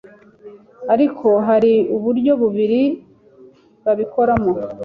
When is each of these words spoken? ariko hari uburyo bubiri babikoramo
ariko 0.93 1.27
hari 1.47 1.73
uburyo 1.95 2.31
bubiri 2.41 2.81
babikoramo 3.83 4.51